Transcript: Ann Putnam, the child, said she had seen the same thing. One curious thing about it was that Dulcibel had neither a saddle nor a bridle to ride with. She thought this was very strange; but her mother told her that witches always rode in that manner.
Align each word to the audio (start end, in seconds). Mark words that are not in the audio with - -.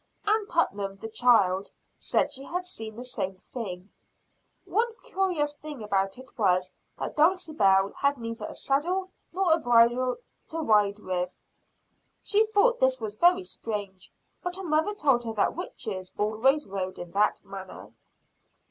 Ann 0.25 0.47
Putnam, 0.47 0.95
the 0.95 1.07
child, 1.07 1.69
said 1.95 2.31
she 2.33 2.43
had 2.43 2.65
seen 2.65 2.95
the 2.95 3.03
same 3.05 3.35
thing. 3.35 3.91
One 4.65 4.95
curious 5.03 5.53
thing 5.53 5.83
about 5.83 6.17
it 6.17 6.39
was 6.39 6.71
that 6.97 7.15
Dulcibel 7.15 7.93
had 7.93 8.17
neither 8.17 8.47
a 8.47 8.55
saddle 8.55 9.11
nor 9.31 9.53
a 9.53 9.59
bridle 9.59 10.17
to 10.47 10.57
ride 10.57 10.97
with. 10.97 11.35
She 12.23 12.47
thought 12.47 12.79
this 12.79 12.99
was 12.99 13.13
very 13.13 13.43
strange; 13.43 14.11
but 14.41 14.55
her 14.55 14.63
mother 14.63 14.95
told 14.95 15.23
her 15.23 15.33
that 15.33 15.55
witches 15.55 16.11
always 16.17 16.65
rode 16.65 16.97
in 16.97 17.11
that 17.11 17.45
manner. 17.45 17.93